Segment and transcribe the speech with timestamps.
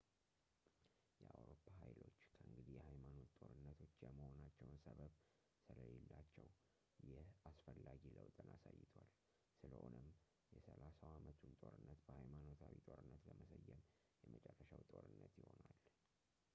[1.23, 5.11] የአውሮፓ ኃይሎች ከእንግዲህ የሃይማኖት ጦርነቶች የመሆናቸው ሰበብ
[5.65, 6.47] ስለሌላቸው
[7.09, 7.19] ይህ
[7.51, 9.11] አስፈላጊ ለውጥን አሳይቷል
[9.61, 10.07] ስለሆነም
[10.55, 13.87] የሰላሳው ዓመቱን ጦርነት በሃይማኖታዊ ጦርነት ለመሰየም
[14.31, 15.75] የመጨረሻው ጦርነት ይሆናል